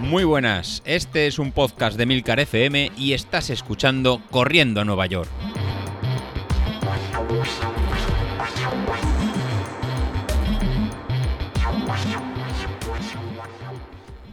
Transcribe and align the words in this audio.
Muy 0.00 0.24
buenas, 0.24 0.82
este 0.86 1.26
es 1.26 1.38
un 1.38 1.52
podcast 1.52 1.98
de 1.98 2.06
Milcar 2.06 2.40
FM 2.40 2.92
y 2.96 3.12
estás 3.12 3.50
escuchando 3.50 4.22
Corriendo 4.30 4.80
a 4.80 4.84
Nueva 4.84 5.04
York. 5.06 5.28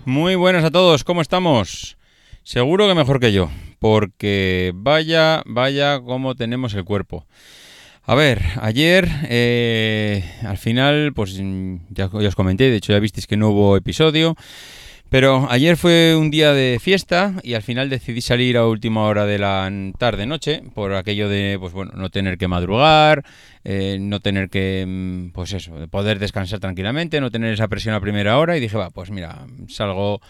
Muy 0.06 0.36
buenas 0.36 0.64
a 0.64 0.72
todos, 0.72 1.04
¿cómo 1.04 1.22
estamos? 1.22 1.98
Seguro 2.44 2.88
que 2.88 2.96
mejor 2.96 3.20
que 3.20 3.34
yo, 3.34 3.50
porque 3.80 4.72
vaya, 4.76 5.44
vaya 5.46 6.00
cómo 6.00 6.36
tenemos 6.36 6.74
el 6.74 6.86
cuerpo. 6.86 7.26
A 8.08 8.14
ver, 8.14 8.44
ayer 8.62 9.08
eh, 9.30 10.24
al 10.44 10.60
final, 10.60 11.12
pues 11.16 11.36
ya, 11.90 12.10
ya 12.14 12.28
os 12.28 12.36
comenté, 12.36 12.70
de 12.70 12.78
hecho 12.78 12.94
ya 12.94 13.00
visteis 13.00 13.26
que 13.26 13.36
no 13.36 13.50
hubo 13.50 13.78
episodio. 13.78 14.36
Pero 15.10 15.48
ayer 15.50 15.78
fue 15.78 16.16
un 16.16 16.30
día 16.30 16.54
de 16.54 16.78
fiesta 16.82 17.36
y 17.42 17.54
al 17.54 17.62
final 17.62 17.90
decidí 17.90 18.22
salir 18.22 18.58
a 18.58 18.68
última 18.68 19.04
hora 19.04 19.26
de 19.26 19.40
la 19.40 19.72
tarde-noche 19.98 20.64
por 20.74 20.94
aquello 20.94 21.30
de, 21.30 21.58
pues 21.60 21.74
bueno, 21.74 21.94
no 21.96 22.10
tener 22.10 22.38
que 22.38 22.48
madrugar, 22.48 23.24
eh, 23.64 23.98
no 24.00 24.20
tener 24.20 24.50
que, 24.50 24.84
mm, 24.88 25.30
pues 25.32 25.54
eso, 25.54 25.74
poder 25.90 26.20
descansar 26.20 26.60
tranquilamente, 26.60 27.22
no 27.22 27.32
tener 27.32 27.54
esa 27.54 27.68
presión 27.68 27.96
a 27.96 28.02
primera 28.02 28.38
hora 28.38 28.58
y 28.58 28.60
dije, 28.60 28.78
va, 28.78 28.90
pues 28.90 29.10
mira, 29.10 29.46
salgo, 29.68 30.22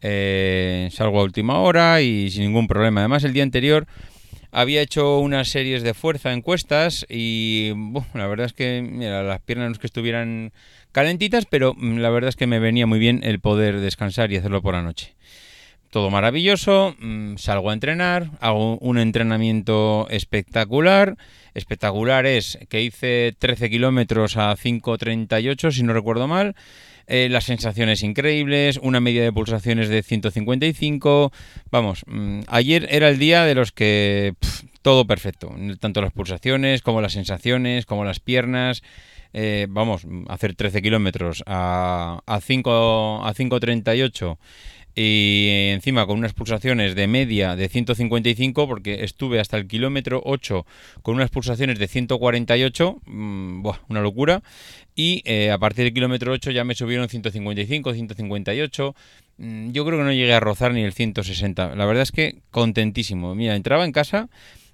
eh, 0.00 0.88
salgo 0.90 1.20
a 1.20 1.24
última 1.24 1.60
hora 1.60 2.00
y 2.00 2.30
sin 2.30 2.44
ningún 2.44 2.66
problema. 2.66 3.00
Además, 3.02 3.24
el 3.24 3.34
día 3.34 3.42
anterior 3.42 3.86
había 4.52 4.82
hecho 4.82 5.18
unas 5.18 5.48
series 5.48 5.82
de 5.82 5.94
fuerza 5.94 6.32
encuestas 6.32 7.04
y 7.08 7.72
la 8.14 8.26
verdad 8.26 8.46
es 8.46 8.52
que 8.52 8.86
mira, 8.88 9.22
las 9.22 9.40
piernas 9.40 9.68
no 9.68 9.72
es 9.72 9.78
que 9.78 9.86
estuvieran 9.86 10.52
calentitas, 10.92 11.46
pero 11.46 11.74
mm, 11.74 11.98
la 11.98 12.10
verdad 12.10 12.28
es 12.28 12.36
que 12.36 12.46
me 12.46 12.60
venía 12.60 12.86
muy 12.86 12.98
bien 12.98 13.20
el 13.24 13.40
poder 13.40 13.80
descansar 13.80 14.30
y 14.30 14.36
hacerlo 14.36 14.62
por 14.62 14.74
la 14.74 14.82
noche. 14.82 15.14
Todo 15.92 16.08
maravilloso, 16.08 16.96
mm, 17.00 17.36
salgo 17.36 17.68
a 17.68 17.74
entrenar, 17.74 18.30
hago 18.40 18.78
un 18.78 18.96
entrenamiento 18.96 20.06
espectacular. 20.08 21.18
Espectacular 21.52 22.24
es 22.24 22.58
que 22.70 22.80
hice 22.80 23.36
13 23.38 23.68
kilómetros 23.68 24.38
a 24.38 24.56
5.38, 24.56 25.70
si 25.70 25.82
no 25.82 25.92
recuerdo 25.92 26.26
mal. 26.26 26.56
Eh, 27.08 27.28
las 27.30 27.44
sensaciones 27.44 28.02
increíbles, 28.02 28.80
una 28.82 29.00
media 29.00 29.22
de 29.22 29.34
pulsaciones 29.34 29.90
de 29.90 30.02
155. 30.02 31.30
Vamos, 31.70 32.04
mm, 32.06 32.44
ayer 32.46 32.88
era 32.90 33.10
el 33.10 33.18
día 33.18 33.44
de 33.44 33.54
los 33.54 33.70
que 33.70 34.32
todo 34.80 35.06
perfecto, 35.06 35.54
tanto 35.78 36.00
las 36.00 36.12
pulsaciones 36.12 36.80
como 36.80 37.02
las 37.02 37.12
sensaciones, 37.12 37.84
como 37.84 38.06
las 38.06 38.18
piernas. 38.18 38.82
Eh, 39.34 39.66
vamos, 39.68 40.06
hacer 40.28 40.54
13 40.54 40.80
kilómetros 40.80 41.42
a, 41.46 42.22
a 42.24 42.40
5 42.40 43.26
a 43.26 43.34
5.38 43.34 44.38
y 44.94 45.70
encima 45.70 46.06
con 46.06 46.18
unas 46.18 46.34
pulsaciones 46.34 46.94
de 46.94 47.06
media 47.06 47.56
de 47.56 47.68
155 47.68 48.66
porque 48.66 49.04
estuve 49.04 49.40
hasta 49.40 49.56
el 49.56 49.66
kilómetro 49.66 50.20
8 50.24 50.66
con 51.02 51.14
unas 51.14 51.30
pulsaciones 51.30 51.78
de 51.78 51.88
148 51.88 53.00
mm, 53.06 53.66
una 53.88 54.00
locura 54.00 54.42
y 54.94 55.22
eh, 55.24 55.50
a 55.50 55.58
partir 55.58 55.84
del 55.84 55.94
kilómetro 55.94 56.32
8 56.32 56.50
ya 56.50 56.64
me 56.64 56.74
subieron 56.74 57.08
155 57.08 57.94
158 57.94 58.94
mm, 59.38 59.70
yo 59.70 59.86
creo 59.86 59.98
que 59.98 60.04
no 60.04 60.12
llegué 60.12 60.34
a 60.34 60.40
rozar 60.40 60.74
ni 60.74 60.82
el 60.82 60.92
160 60.92 61.74
la 61.74 61.86
verdad 61.86 62.02
es 62.02 62.12
que 62.12 62.36
contentísimo. 62.50 63.34
Mira 63.34 63.56
entraba 63.56 63.84
en 63.84 63.92
casa 63.92 64.28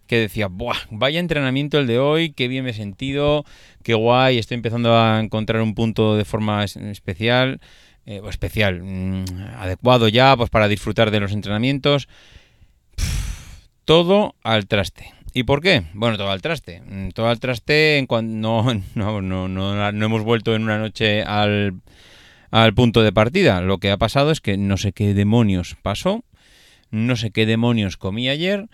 que 0.08 0.18
decía, 0.18 0.48
Buah, 0.48 0.78
vaya 0.90 1.20
entrenamiento 1.20 1.78
el 1.78 1.86
de 1.86 2.00
hoy, 2.00 2.32
qué 2.32 2.48
bien 2.48 2.64
me 2.64 2.70
he 2.70 2.74
sentido, 2.74 3.44
qué 3.84 3.94
guay, 3.94 4.38
estoy 4.38 4.56
empezando 4.56 4.96
a 4.96 5.20
encontrar 5.20 5.62
un 5.62 5.74
punto 5.74 6.16
de 6.16 6.24
forma 6.24 6.64
especial, 6.64 7.60
eh, 8.06 8.20
especial, 8.28 8.82
mm, 8.82 9.24
adecuado 9.58 10.08
ya, 10.08 10.36
pues 10.36 10.50
para 10.50 10.66
disfrutar 10.66 11.12
de 11.12 11.20
los 11.20 11.32
entrenamientos. 11.32 12.08
todo 13.84 14.34
al 14.42 14.66
traste. 14.66 15.14
¿Y 15.32 15.44
por 15.44 15.62
qué? 15.62 15.84
Bueno, 15.94 16.18
todo 16.18 16.30
al 16.30 16.42
traste. 16.42 16.82
Mm, 16.82 17.10
todo 17.10 17.28
al 17.28 17.40
traste 17.40 17.96
en 17.96 18.06
cuanto 18.06 18.34
no, 18.34 18.64
no, 18.94 19.22
no, 19.22 19.48
no, 19.48 19.92
no 19.92 20.06
hemos 20.06 20.22
vuelto 20.24 20.54
en 20.54 20.62
una 20.62 20.78
noche 20.78 21.22
al, 21.22 21.80
al 22.50 22.74
punto 22.74 23.02
de 23.02 23.12
partida. 23.12 23.60
Lo 23.60 23.78
que 23.78 23.90
ha 23.90 23.96
pasado 23.96 24.30
es 24.30 24.40
que 24.40 24.56
no 24.58 24.76
sé 24.76 24.92
qué 24.92 25.14
demonios 25.14 25.76
pasó, 25.82 26.24
no 26.90 27.16
sé 27.16 27.30
qué 27.30 27.46
demonios 27.46 27.96
comí 27.96 28.28
ayer 28.28 28.68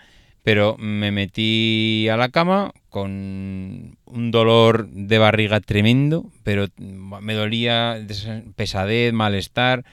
pero 0.45 0.77
me 0.77 1.11
metí 1.11 2.07
a 2.07 2.17
la 2.17 2.29
cama 2.29 2.71
con 2.91 3.97
un 4.05 4.29
dolor 4.29 4.87
de 4.89 5.17
barriga 5.17 5.59
tremendo, 5.59 6.31
pero 6.43 6.67
me 6.77 7.33
dolía 7.33 7.99
pesadez, 8.55 9.11
malestar. 9.11 9.83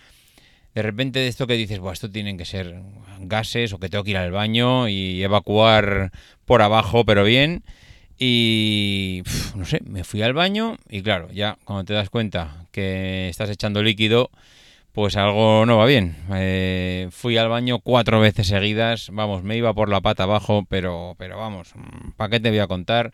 De 0.75 0.83
repente 0.83 1.21
de 1.21 1.29
esto 1.29 1.47
que 1.47 1.57
dices, 1.57 1.79
bueno, 1.79 1.95
esto 1.95 2.11
tienen 2.11 2.37
que 2.37 2.45
ser 2.45 2.83
gases 3.21 3.73
o 3.73 3.79
que 3.79 3.89
tengo 3.89 4.05
que 4.05 4.11
ir 4.11 4.19
al 4.19 4.31
baño 4.31 4.91
y 4.91 5.23
evacuar 5.23 6.13
por 6.45 6.61
abajo, 6.61 7.07
pero 7.07 7.25
bien. 7.25 7.65
Y 8.19 9.23
no 9.57 9.65
sé, 9.65 9.81
me 9.87 10.05
fui 10.05 10.21
al 10.21 10.35
baño 10.35 10.77
y 10.91 11.01
claro, 11.01 11.33
ya 11.33 11.57
cuando 11.65 11.87
te 11.87 11.95
das 11.95 12.11
cuenta 12.11 12.67
que 12.73 13.31
estás 13.31 13.49
echando 13.49 13.83
líquido, 13.83 14.31
pues 14.93 15.17
algo 15.17 15.65
no 15.67 15.79
va 15.79 15.87
bien. 15.87 16.17
Eh, 16.35 17.09
fui 17.11 17.37
al 17.37 17.49
baño 17.49 17.81
cuatro 17.81 18.21
veces 18.21 18.47
seguidas, 18.47 19.09
vamos, 19.13 19.43
me 19.43 19.57
iba 19.57 19.75
por 19.75 19.89
la 19.89 20.01
pata 20.01 20.25
abajo, 20.25 20.65
pero, 20.69 21.15
pero 21.19 21.39
vamos, 21.39 21.73
¿para 22.17 22.31
qué 22.31 22.41
te 22.41 22.51
voy 22.51 22.59
a 22.59 22.67
contar? 22.67 23.13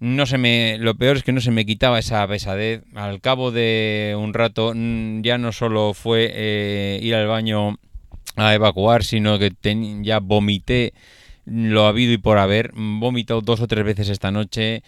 No 0.00 0.26
se 0.26 0.38
me, 0.38 0.76
lo 0.78 0.96
peor 0.96 1.16
es 1.16 1.22
que 1.22 1.32
no 1.32 1.40
se 1.40 1.50
me 1.50 1.64
quitaba 1.66 1.98
esa 1.98 2.26
pesadez. 2.26 2.82
Al 2.94 3.20
cabo 3.20 3.52
de 3.52 4.16
un 4.18 4.34
rato 4.34 4.72
mm, 4.74 5.22
ya 5.22 5.38
no 5.38 5.52
solo 5.52 5.94
fue 5.94 6.30
eh, 6.32 6.98
ir 7.02 7.14
al 7.14 7.26
baño 7.26 7.78
a 8.36 8.54
evacuar, 8.54 9.04
sino 9.04 9.38
que 9.38 9.52
ya 10.02 10.18
vomité 10.18 10.92
lo 11.46 11.86
habido 11.86 12.12
y 12.12 12.18
por 12.18 12.38
haber. 12.38 12.72
Vomitado 12.74 13.40
dos 13.40 13.60
o 13.60 13.66
tres 13.66 13.84
veces 13.84 14.08
esta 14.08 14.30
noche. 14.30 14.82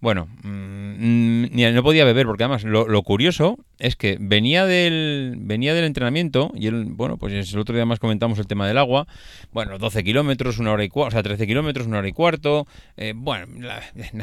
Bueno, 0.00 0.28
mmm, 0.42 1.44
no 1.74 1.82
podía 1.82 2.06
beber 2.06 2.26
porque 2.26 2.44
además 2.44 2.64
lo, 2.64 3.02
curioso 3.02 3.58
es 3.78 3.96
que 3.96 4.16
venía 4.18 4.64
del 4.64 5.34
venía 5.38 5.74
del 5.74 5.84
entrenamiento 5.84 6.50
y 6.54 6.68
el, 6.68 6.84
bueno, 6.86 7.18
pues 7.18 7.52
el 7.52 7.58
otro 7.58 7.74
día 7.74 7.84
más 7.84 7.98
comentamos 7.98 8.38
el 8.38 8.46
tema 8.46 8.66
del 8.66 8.78
agua. 8.78 9.06
Bueno, 9.52 9.78
12 9.78 10.02
kilómetros, 10.02 10.58
una 10.58 10.72
hora 10.72 10.84
y 10.84 10.88
cuarto, 10.88 11.08
o 11.08 11.10
sea, 11.12 11.22
13 11.22 11.46
kilómetros, 11.46 11.86
una 11.86 11.98
hora 11.98 12.08
y 12.08 12.12
cuarto. 12.12 12.66
Eh, 12.96 13.12
bueno, 13.14 13.46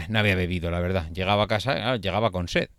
no 0.10 0.20
había 0.20 0.36
bebido, 0.36 0.72
la 0.72 0.80
verdad. 0.80 1.12
Llegaba 1.12 1.44
a 1.44 1.48
casa, 1.48 1.98
llegaba 1.98 2.32
con 2.32 2.48
sed. 2.48 2.70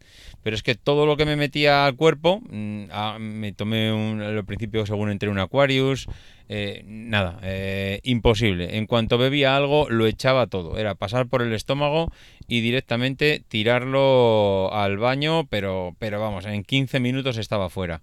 Pero 0.43 0.57
es 0.57 0.63
que 0.63 0.75
todo 0.75 1.05
lo 1.07 1.17
que 1.17 1.27
me 1.27 1.37
metía 1.37 1.85
al 1.85 1.97
cuerpo, 1.97 2.41
mm, 2.49 2.85
ah, 2.91 3.19
me 3.21 3.53
tomé 3.53 3.93
un, 3.93 4.23
al 4.23 4.45
principio 4.45 4.87
según 4.87 5.11
entré 5.11 5.29
un 5.29 5.39
Aquarius, 5.39 6.07
eh, 6.49 6.83
nada, 6.87 7.39
eh, 7.43 8.01
imposible. 8.05 8.79
En 8.79 8.87
cuanto 8.87 9.19
bebía 9.19 9.57
algo, 9.57 9.91
lo 9.91 10.07
echaba 10.07 10.47
todo. 10.47 10.79
Era 10.79 10.95
pasar 10.95 11.27
por 11.27 11.43
el 11.43 11.53
estómago 11.53 12.11
y 12.49 12.63
directamente 12.63 13.43
tirarlo 13.47 14.73
al 14.73 14.97
baño, 14.97 15.47
pero, 15.49 15.95
pero 15.99 16.19
vamos, 16.19 16.47
en 16.47 16.65
15 16.65 16.99
minutos 16.99 17.37
estaba 17.37 17.69
fuera. 17.69 18.01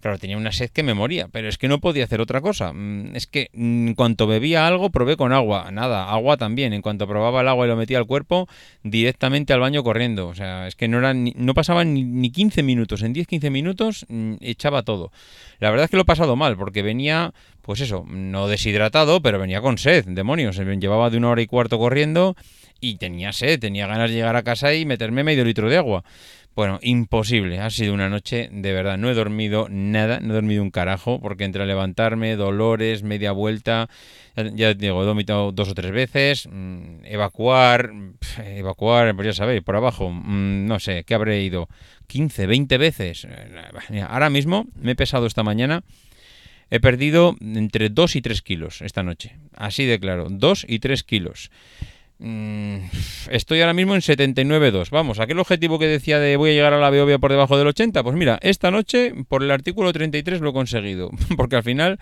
Claro, 0.00 0.18
tenía 0.18 0.38
una 0.38 0.50
sed 0.50 0.70
que 0.70 0.82
me 0.82 0.94
moría, 0.94 1.28
pero 1.28 1.48
es 1.48 1.58
que 1.58 1.68
no 1.68 1.78
podía 1.78 2.04
hacer 2.04 2.22
otra 2.22 2.40
cosa. 2.40 2.72
Mm, 2.72 3.14
es 3.16 3.26
que 3.26 3.50
mm, 3.52 3.88
en 3.88 3.94
cuanto 3.94 4.26
bebía 4.26 4.66
algo, 4.66 4.88
probé 4.88 5.16
con 5.18 5.32
agua. 5.32 5.70
Nada, 5.70 6.10
agua 6.10 6.38
también. 6.38 6.72
En 6.72 6.80
cuanto 6.80 7.06
probaba 7.06 7.42
el 7.42 7.48
agua 7.48 7.66
y 7.66 7.68
lo 7.68 7.76
metía 7.76 7.98
al 7.98 8.06
cuerpo, 8.06 8.48
directamente 8.82 9.52
al 9.52 9.60
baño 9.60 9.82
corriendo. 9.84 10.28
O 10.28 10.34
sea, 10.34 10.66
es 10.66 10.74
que 10.74 10.88
no, 10.88 10.98
era 10.98 11.12
no 11.12 11.52
pasaban 11.52 11.92
ni, 11.92 12.30
15 12.30 12.62
minutos. 12.62 13.02
En 13.02 13.14
10-15 13.14 13.50
minutos 13.50 14.06
mm, 14.08 14.36
echaba 14.40 14.82
todo. 14.84 15.12
La 15.58 15.68
verdad 15.70 15.84
es 15.84 15.90
que 15.90 15.96
lo 15.96 16.02
he 16.02 16.06
pasado 16.06 16.34
mal, 16.34 16.56
porque 16.56 16.80
venía, 16.80 17.34
pues 17.60 17.82
eso, 17.82 18.06
no 18.08 18.48
deshidratado, 18.48 19.20
pero 19.20 19.38
venía 19.38 19.60
con 19.60 19.76
sed, 19.76 20.06
demonios. 20.06 20.56
Llevaba 20.56 21.10
de 21.10 21.18
una 21.18 21.28
hora 21.28 21.42
y 21.42 21.46
cuarto 21.46 21.78
corriendo 21.78 22.36
y 22.80 22.96
tenía 22.96 23.34
sed, 23.34 23.60
tenía 23.60 23.86
ganas 23.86 24.08
de 24.08 24.16
llegar 24.16 24.36
a 24.36 24.42
casa 24.42 24.72
y 24.72 24.86
meterme 24.86 25.24
medio 25.24 25.44
litro 25.44 25.68
de 25.68 25.76
agua. 25.76 26.04
Bueno, 26.56 26.78
imposible. 26.82 27.60
Ha 27.60 27.70
sido 27.70 27.94
una 27.94 28.08
noche 28.08 28.48
de 28.52 28.72
verdad. 28.72 28.98
No 28.98 29.08
he 29.08 29.14
dormido 29.14 29.68
nada, 29.70 30.20
no 30.20 30.32
he 30.32 30.34
dormido 30.34 30.62
un 30.62 30.70
carajo, 30.70 31.20
porque 31.20 31.44
entre 31.44 31.64
levantarme, 31.64 32.36
dolores, 32.36 33.02
media 33.02 33.32
vuelta, 33.32 33.88
ya, 34.54 34.74
digo, 34.74 35.02
he 35.02 35.06
dormido 35.06 35.52
dos 35.52 35.68
o 35.68 35.74
tres 35.74 35.92
veces, 35.92 36.48
mm, 36.50 37.04
evacuar, 37.04 37.92
evacuar, 38.44 39.14
pues 39.14 39.26
ya 39.26 39.32
sabéis, 39.32 39.62
por 39.62 39.76
abajo, 39.76 40.10
mm, 40.10 40.66
no 40.66 40.80
sé, 40.80 41.04
¿qué 41.04 41.14
habré 41.14 41.42
ido? 41.42 41.68
15, 42.08 42.46
20 42.46 42.78
veces. 42.78 43.26
Ahora 44.08 44.28
mismo 44.28 44.66
me 44.74 44.92
he 44.92 44.96
pesado 44.96 45.26
esta 45.26 45.44
mañana. 45.44 45.82
He 46.70 46.80
perdido 46.80 47.36
entre 47.40 47.88
2 47.88 48.16
y 48.16 48.22
3 48.22 48.42
kilos 48.42 48.82
esta 48.82 49.02
noche. 49.02 49.36
Así 49.56 49.84
de 49.86 49.98
claro, 49.98 50.28
2 50.30 50.66
y 50.68 50.78
3 50.78 51.02
kilos. 51.04 51.50
Mm, 52.20 52.76
estoy 53.30 53.60
ahora 53.60 53.72
mismo 53.72 53.94
en 53.94 54.02
79.2. 54.02 54.90
Vamos, 54.90 55.18
aquel 55.18 55.38
objetivo 55.38 55.78
que 55.78 55.86
decía 55.86 56.18
de 56.18 56.36
voy 56.36 56.50
a 56.50 56.52
llegar 56.52 56.72
a 56.74 56.78
la 56.78 56.90
Beovia 56.90 57.18
por 57.18 57.30
debajo 57.30 57.58
del 57.58 57.66
80, 57.66 58.02
pues 58.02 58.14
mira, 58.14 58.38
esta 58.42 58.70
noche 58.70 59.14
por 59.28 59.42
el 59.42 59.50
artículo 59.50 59.92
33 59.92 60.40
lo 60.40 60.50
he 60.50 60.52
conseguido. 60.52 61.10
Porque 61.36 61.56
al 61.56 61.62
final, 61.62 61.98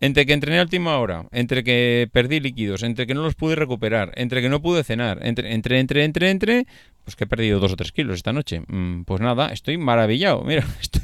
entre 0.00 0.26
que 0.26 0.32
entrené 0.32 0.58
a 0.58 0.62
última 0.62 0.98
hora, 0.98 1.26
entre 1.32 1.62
que 1.62 2.08
perdí 2.12 2.40
líquidos, 2.40 2.82
entre 2.82 3.06
que 3.06 3.14
no 3.14 3.22
los 3.22 3.34
pude 3.34 3.54
recuperar, 3.54 4.12
entre 4.16 4.40
que 4.40 4.48
no 4.48 4.62
pude 4.62 4.84
cenar, 4.84 5.18
entre, 5.22 5.52
entre, 5.52 5.80
entre, 5.80 6.04
entre, 6.04 6.30
entre, 6.30 6.66
pues 7.04 7.16
que 7.16 7.24
he 7.24 7.26
perdido 7.26 7.60
2 7.60 7.72
o 7.72 7.76
3 7.76 7.92
kilos 7.92 8.16
esta 8.16 8.32
noche. 8.32 8.62
Mm, 8.66 9.02
pues 9.02 9.20
nada, 9.20 9.48
estoy 9.52 9.76
maravillado. 9.76 10.42
Mira, 10.44 10.66
estoy 10.80 11.02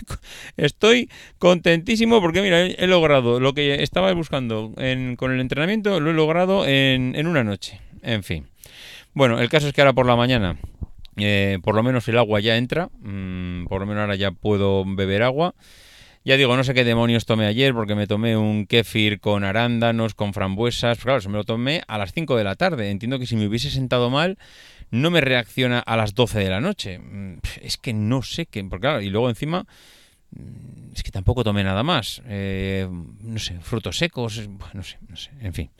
Estoy 0.56 1.10
contentísimo 1.38 2.20
porque, 2.20 2.42
mira, 2.42 2.66
he 2.66 2.86
logrado 2.86 3.40
lo 3.40 3.54
que 3.54 3.82
estaba 3.82 4.12
buscando 4.12 4.72
con 5.16 5.32
el 5.32 5.40
entrenamiento, 5.40 6.00
lo 6.00 6.10
he 6.10 6.14
logrado 6.14 6.66
en, 6.66 7.26
una 7.26 7.44
noche. 7.44 7.80
En 8.02 8.22
fin. 8.22 8.46
Bueno, 9.14 9.38
el 9.38 9.48
caso 9.48 9.68
es 9.68 9.72
que 9.72 9.80
ahora 9.80 9.92
por 9.92 10.06
la 10.06 10.16
mañana, 10.16 10.58
eh, 11.16 11.58
por 11.62 11.76
lo 11.76 11.84
menos 11.84 12.08
el 12.08 12.18
agua 12.18 12.40
ya 12.40 12.56
entra. 12.56 12.90
Mm, 13.00 13.66
por 13.66 13.80
lo 13.80 13.86
menos 13.86 14.00
ahora 14.00 14.16
ya 14.16 14.32
puedo 14.32 14.84
beber 14.84 15.22
agua. 15.22 15.54
Ya 16.24 16.36
digo, 16.36 16.56
no 16.56 16.64
sé 16.64 16.74
qué 16.74 16.84
demonios 16.84 17.24
tomé 17.24 17.46
ayer 17.46 17.74
porque 17.74 17.94
me 17.94 18.08
tomé 18.08 18.36
un 18.36 18.66
kefir 18.66 19.20
con 19.20 19.44
arándanos, 19.44 20.14
con 20.14 20.32
frambuesas. 20.34 20.98
Claro, 20.98 21.20
se 21.20 21.28
me 21.28 21.36
lo 21.36 21.44
tomé 21.44 21.82
a 21.86 21.96
las 21.96 22.12
5 22.12 22.36
de 22.36 22.42
la 22.42 22.56
tarde. 22.56 22.90
Entiendo 22.90 23.20
que 23.20 23.26
si 23.26 23.36
me 23.36 23.46
hubiese 23.46 23.70
sentado 23.70 24.10
mal, 24.10 24.36
no 24.90 25.10
me 25.10 25.20
reacciona 25.20 25.78
a 25.78 25.96
las 25.96 26.14
12 26.14 26.40
de 26.40 26.50
la 26.50 26.60
noche. 26.60 26.98
Mm, 26.98 27.38
es 27.62 27.76
que 27.76 27.92
no 27.92 28.22
sé 28.22 28.46
qué. 28.46 28.64
Porque 28.64 28.80
claro, 28.80 29.00
y 29.00 29.10
luego 29.10 29.28
encima 29.28 29.64
mm, 30.30 30.92
es 30.92 31.04
que 31.04 31.12
tampoco 31.12 31.44
tomé 31.44 31.62
nada 31.62 31.84
más. 31.84 32.20
Eh, 32.26 32.88
no 33.20 33.38
sé, 33.38 33.60
frutos 33.60 33.96
secos, 33.96 34.48
no 34.72 34.82
sé, 34.82 34.98
no 35.06 35.14
sé, 35.14 35.30
en 35.40 35.54
fin. 35.54 35.70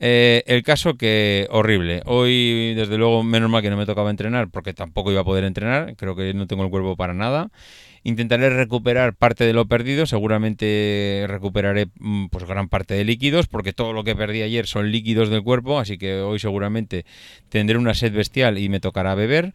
Eh, 0.00 0.42
el 0.46 0.62
caso 0.62 0.96
que 0.96 1.46
horrible. 1.50 2.02
Hoy, 2.06 2.74
desde 2.74 2.98
luego, 2.98 3.22
menos 3.22 3.50
mal 3.50 3.62
que 3.62 3.70
no 3.70 3.76
me 3.76 3.86
tocaba 3.86 4.10
entrenar 4.10 4.48
porque 4.50 4.74
tampoco 4.74 5.12
iba 5.12 5.20
a 5.20 5.24
poder 5.24 5.44
entrenar. 5.44 5.96
Creo 5.96 6.16
que 6.16 6.34
no 6.34 6.46
tengo 6.46 6.64
el 6.64 6.70
cuerpo 6.70 6.96
para 6.96 7.14
nada. 7.14 7.50
Intentaré 8.06 8.50
recuperar 8.50 9.14
parte 9.14 9.44
de 9.44 9.54
lo 9.54 9.66
perdido, 9.66 10.04
seguramente 10.04 11.24
recuperaré 11.26 11.86
mm, 11.98 12.26
pues 12.26 12.44
gran 12.44 12.68
parte 12.68 12.92
de 12.92 13.02
líquidos, 13.02 13.46
porque 13.46 13.72
todo 13.72 13.94
lo 13.94 14.04
que 14.04 14.14
perdí 14.14 14.42
ayer 14.42 14.66
son 14.66 14.92
líquidos 14.92 15.30
del 15.30 15.42
cuerpo, 15.42 15.78
así 15.78 15.96
que 15.96 16.20
hoy 16.20 16.38
seguramente 16.38 17.06
tendré 17.48 17.78
una 17.78 17.94
sed 17.94 18.12
bestial 18.12 18.58
y 18.58 18.68
me 18.68 18.78
tocará 18.78 19.14
beber. 19.14 19.54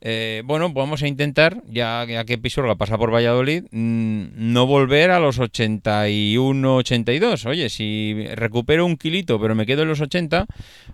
Eh, 0.00 0.42
bueno, 0.44 0.72
vamos 0.72 1.02
a 1.02 1.08
intentar, 1.08 1.62
ya, 1.68 2.06
que 2.24 2.38
Pisuerga 2.38 2.76
pasa 2.76 2.96
por 2.96 3.12
Valladolid, 3.12 3.64
mm, 3.70 4.26
no 4.36 4.66
volver 4.66 5.10
a 5.10 5.18
los 5.18 5.38
81, 5.38 6.76
82. 6.76 7.46
Oye, 7.46 7.68
si 7.68 8.26
recupero 8.34 8.86
un 8.86 8.96
kilito, 8.96 9.40
pero 9.40 9.54
me 9.54 9.66
quedo 9.66 9.82
en 9.82 9.88
los 9.88 10.00
80, 10.00 10.46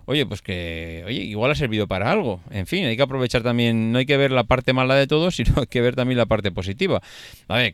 oye, 0.05 0.25
pues 0.25 0.41
que, 0.41 1.03
oye, 1.05 1.21
igual 1.21 1.51
ha 1.51 1.55
servido 1.55 1.87
para 1.87 2.11
algo. 2.11 2.41
En 2.49 2.65
fin, 2.65 2.85
hay 2.85 2.97
que 2.97 3.03
aprovechar 3.03 3.43
también, 3.43 3.91
no 3.91 3.99
hay 3.99 4.05
que 4.05 4.17
ver 4.17 4.31
la 4.31 4.45
parte 4.45 4.73
mala 4.73 4.95
de 4.95 5.07
todo, 5.07 5.29
sino 5.31 5.53
hay 5.57 5.67
que 5.67 5.81
ver 5.81 5.95
también 5.95 6.17
la 6.17 6.25
parte 6.25 6.51
positiva. 6.51 7.01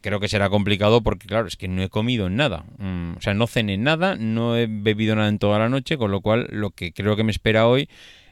Creo 0.01 0.19
que 0.19 0.27
será 0.27 0.49
complicado 0.49 1.01
porque, 1.01 1.27
claro, 1.27 1.47
es 1.47 1.55
que 1.55 1.67
no 1.67 1.81
he 1.81 1.89
comido 1.89 2.29
nada. 2.29 2.65
Mm, 2.77 3.17
o 3.17 3.21
sea, 3.21 3.33
no 3.33 3.47
cené 3.47 3.77
nada, 3.77 4.15
no 4.15 4.57
he 4.57 4.67
bebido 4.67 5.15
nada 5.15 5.29
en 5.29 5.39
toda 5.39 5.59
la 5.59 5.69
noche, 5.69 5.97
con 5.97 6.11
lo 6.11 6.21
cual 6.21 6.47
lo 6.51 6.71
que 6.71 6.91
creo 6.91 7.15
que 7.15 7.23
me 7.23 7.31
espera 7.31 7.67
hoy 7.67 7.87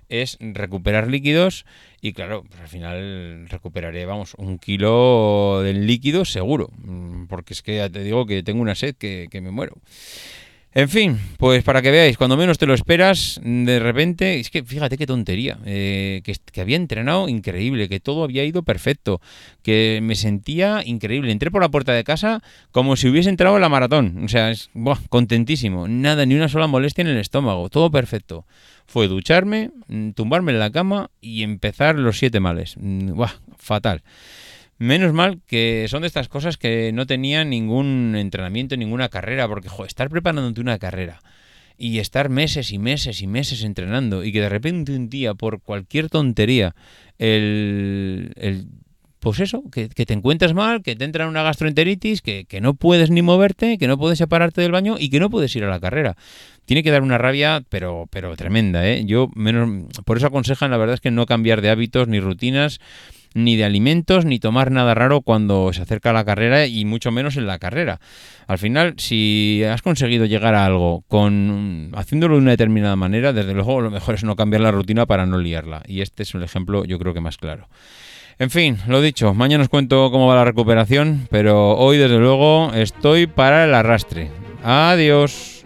es 0.10 0.38
recuperar 0.40 1.08
líquidos 1.08 1.66
y 2.02 2.14
claro, 2.14 2.44
pues 2.48 2.62
al 2.62 2.68
final 2.68 3.48
recuperaré, 3.50 4.06
vamos, 4.06 4.34
un 4.38 4.58
kilo 4.58 5.62
del 5.64 5.88
líquido 5.88 6.26
seguro, 6.26 6.70
mm, 6.78 7.26
porque 7.26 7.54
es 7.54 7.62
que 7.62 7.78
ya 7.78 7.90
te 7.90 8.04
digo 8.04 8.26
que 8.26 8.44
tengo 8.44 8.62
una 8.62 8.76
sed 8.76 8.96
que, 8.96 9.30
me 9.42 9.52
muero. 9.52 9.78
En 10.72 10.88
fin, 10.88 11.20
pues 11.40 11.64
para 11.64 11.82
que 11.82 11.90
veáis, 11.90 12.16
cuando 12.16 12.38
menos 12.38 12.60
te 12.60 12.68
lo 12.68 12.76
esperas, 12.76 13.42
de 13.44 13.80
repente, 13.80 14.40
es 14.40 14.52
que 14.52 14.64
fíjate 14.64 14.98
qué 14.98 15.08
tontería, 15.08 15.58
eh, 15.66 16.22
que, 16.24 16.62
había 16.62 16.76
entrenado 16.76 17.28
increíble, 17.28 17.90
que 17.90 18.00
todo 18.00 18.24
había 18.24 18.46
ido 18.46 18.62
perfecto, 18.62 19.20
que 19.64 20.00
me 20.04 20.14
sentía 20.14 20.84
increíble. 20.86 21.32
Entré 21.32 21.50
por 21.50 21.64
la 21.64 21.70
puerta 21.70 21.94
de 21.94 22.04
casa 22.04 22.44
como 22.72 22.96
si 22.98 23.10
hubiese 23.10 23.30
entrado 23.30 23.56
en 23.56 23.62
la 23.62 23.70
maratón, 23.70 24.24
o 24.24 24.28
sea, 24.28 24.52
es 24.52 24.70
contentísimo, 25.10 25.88
nada, 25.88 26.28
ni 26.28 26.36
una 26.36 26.50
sola 26.50 26.68
molestia 26.68 27.02
en 27.02 27.08
el 27.08 27.18
estómago, 27.18 27.70
todo 27.70 27.90
perfecto 27.90 28.46
fue 28.90 29.08
ducharme, 29.08 29.70
mm, 29.88 30.12
tumbarme 30.12 30.52
en 30.52 30.60
la 30.60 30.72
cama 30.72 31.12
y 31.22 31.44
empezar 31.44 31.96
los 31.96 32.18
siete 32.18 32.40
males. 32.40 32.76
Mm, 32.78 33.14
buah, 33.14 33.34
fatal. 33.58 34.02
Menos 34.80 35.14
mal 35.14 35.42
que 35.46 35.86
son 35.90 36.02
de 36.02 36.08
estas 36.08 36.30
cosas 36.30 36.58
que 36.58 36.92
no 36.94 37.06
tenía 37.06 37.44
ningún 37.44 38.16
entrenamiento, 38.18 38.78
ninguna 38.78 39.10
carrera, 39.10 39.48
porque 39.48 39.68
joder, 39.68 39.90
estar 39.90 40.10
preparándote 40.10 40.62
una 40.62 40.80
carrera 40.80 41.20
y 41.78 42.00
estar 42.00 42.30
meses 42.30 42.72
y 42.72 42.80
meses 42.80 43.22
y 43.22 43.28
meses 43.28 43.64
entrenando 43.64 44.24
y 44.24 44.32
que 44.32 44.42
de 44.42 44.50
repente 44.50 44.96
un 44.96 45.10
día 45.10 45.34
por 45.34 45.62
cualquier 45.62 46.10
tontería 46.10 46.76
el, 47.18 48.32
el 48.36 48.68
pues 49.20 49.42
eso, 49.42 49.64
que, 49.70 49.90
te 49.90 50.14
encuentras 50.14 50.54
mal, 50.54 50.82
que 50.82 50.96
te 50.96 51.04
entra 51.04 51.28
una 51.28 51.44
gastroenteritis, 51.44 52.22
que, 52.22 52.46
que, 52.46 52.62
no 52.62 52.74
puedes 52.74 53.10
ni 53.10 53.22
moverte, 53.22 53.78
que 53.78 53.88
no 53.88 53.98
puedes 53.98 54.18
separarte 54.18 54.62
del 54.62 54.72
baño 54.72 54.96
y 54.98 55.10
que 55.10 55.20
no 55.20 55.30
puedes 55.30 55.54
ir 55.58 55.66
a 55.66 55.70
la 55.70 55.82
carrera. 55.82 56.16
Tiene 56.64 56.84
que 56.84 56.92
dar 56.92 57.02
una 57.02 57.18
rabia, 57.18 57.62
pero, 57.68 58.08
pero 58.12 58.38
tremenda, 58.38 58.88
¿eh? 58.88 59.04
Yo 59.06 59.30
menos, 59.36 59.88
por 60.06 60.18
eso 60.18 60.28
aconsejan, 60.28 60.72
la 60.72 60.78
verdad 60.78 60.94
es 60.94 61.02
que 61.02 61.12
no 61.12 61.26
cambiar 61.26 61.62
de 61.62 61.70
hábitos 61.70 62.08
ni 62.08 62.22
rutinas, 62.22 62.80
ni 63.34 63.56
de 63.56 63.66
alimentos, 63.66 64.26
ni 64.26 64.40
tomar 64.40 64.72
nada 64.72 64.94
raro 64.94 65.22
cuando 65.22 65.72
se 65.74 65.82
acerca 65.82 66.14
la 66.14 66.26
carrera 66.26 66.66
y 66.66 66.86
mucho 66.86 67.12
menos 67.12 67.38
en 67.38 67.48
la 67.48 67.60
carrera. 67.60 68.00
Al 68.48 68.58
final, 68.58 68.96
si 68.98 69.64
has 69.64 69.82
conseguido 69.82 70.26
llegar 70.26 70.56
a 70.56 70.66
algo 70.66 71.04
con 71.08 71.92
haciéndolo 71.96 72.36
de 72.36 72.42
una 72.42 72.52
determinada 72.52 72.96
manera, 72.96 73.34
desde 73.34 73.54
luego 73.54 73.82
lo 73.82 73.92
mejor 73.92 74.16
es 74.16 74.24
no 74.24 74.36
cambiar 74.36 74.62
la 74.62 74.72
rutina 74.72 75.06
para 75.06 75.26
no 75.26 75.38
liarla. 75.38 75.84
Y 75.88 76.02
este 76.02 76.24
es 76.24 76.34
un 76.34 76.44
ejemplo, 76.44 76.86
yo 76.86 76.98
creo 77.00 77.14
que 77.14 77.22
más 77.22 77.38
claro. 77.38 77.68
En 78.40 78.50
fin, 78.50 78.78
lo 78.88 79.02
dicho, 79.02 79.34
mañana 79.34 79.64
os 79.64 79.70
cuento 79.70 80.12
cómo 80.12 80.28
va 80.28 80.36
la 80.36 80.46
recuperación, 80.46 81.28
pero 81.30 81.76
hoy 81.76 81.98
desde 81.98 82.20
luego 82.20 82.72
estoy 82.74 83.28
para 83.28 83.66
el 83.66 83.74
arrastre. 83.74 84.32
Adiós. 84.64 85.59